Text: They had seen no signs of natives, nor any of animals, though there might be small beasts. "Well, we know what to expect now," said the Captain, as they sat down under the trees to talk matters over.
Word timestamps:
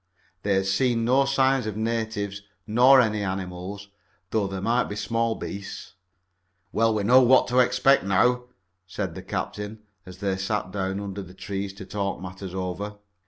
They 0.41 0.55
had 0.55 0.65
seen 0.65 1.05
no 1.05 1.25
signs 1.25 1.67
of 1.67 1.77
natives, 1.77 2.41
nor 2.65 2.99
any 2.99 3.21
of 3.23 3.29
animals, 3.33 3.89
though 4.31 4.47
there 4.47 4.59
might 4.59 4.85
be 4.85 4.95
small 4.95 5.35
beasts. 5.35 5.93
"Well, 6.71 6.91
we 6.95 7.03
know 7.03 7.21
what 7.21 7.45
to 7.49 7.59
expect 7.59 8.03
now," 8.03 8.45
said 8.87 9.13
the 9.13 9.21
Captain, 9.21 9.77
as 10.07 10.17
they 10.17 10.37
sat 10.37 10.71
down 10.71 10.99
under 10.99 11.21
the 11.21 11.35
trees 11.35 11.71
to 11.73 11.85
talk 11.85 12.19
matters 12.19 12.55
over. 12.55 12.95